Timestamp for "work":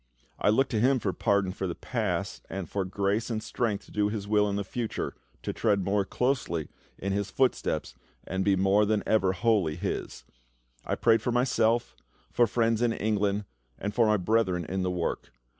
14.89-15.31